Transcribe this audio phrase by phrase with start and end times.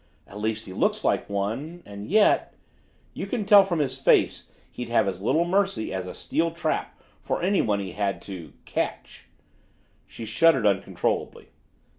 [0.25, 2.55] "At least he looks like one and yet
[3.13, 6.99] you can tell from his face he'd have as little mercy as a steel trap
[7.21, 9.27] for anyone he had to catch"
[10.07, 11.49] She shuddered uncontrollably.